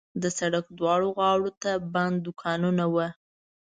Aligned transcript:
د 0.21 0.23
سړک 0.37 0.65
دواړو 0.77 1.07
غاړو 1.17 1.49
ته 1.61 1.71
بند 1.93 2.15
دوکانونه 2.25 2.83
وو. 2.93 3.07